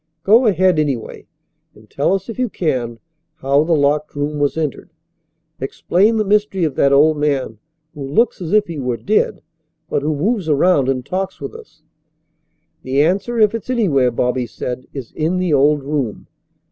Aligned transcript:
Go 0.23 0.47
ahead, 0.47 0.79
anyway, 0.79 1.27
and 1.75 1.87
tell 1.87 2.13
us, 2.15 2.27
if 2.27 2.39
you 2.39 2.49
can, 2.49 2.97
how 3.35 3.63
the 3.63 3.75
locked 3.75 4.15
room 4.15 4.39
was 4.39 4.57
entered. 4.57 4.89
Explain 5.59 6.17
the 6.17 6.25
mystery 6.25 6.63
of 6.63 6.73
that 6.73 6.91
old 6.91 7.17
man 7.17 7.59
who 7.93 8.01
looks 8.07 8.41
as 8.41 8.51
if 8.51 8.65
he 8.65 8.79
were 8.79 8.97
dead, 8.97 9.43
but 9.91 10.01
who 10.01 10.15
moves 10.15 10.49
around 10.49 10.89
and 10.89 11.05
talks 11.05 11.39
with 11.39 11.53
us." 11.53 11.83
"The 12.81 13.03
answer, 13.03 13.37
if 13.39 13.53
it's 13.53 13.69
anywhere," 13.69 14.09
Bobby 14.09 14.47
said, 14.47 14.87
"is 14.91 15.11
in 15.11 15.37
the 15.37 15.53
old 15.53 15.83
room." 15.83 16.25